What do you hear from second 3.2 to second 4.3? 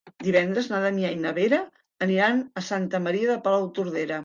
de Palautordera.